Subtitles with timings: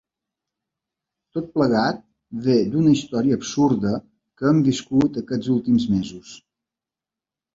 [1.37, 1.99] Tot plegat
[2.47, 3.93] ve d’una història absurda
[4.41, 6.35] que hem viscut aquests últims mesos.